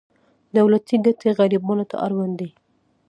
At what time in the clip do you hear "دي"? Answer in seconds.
2.39-2.49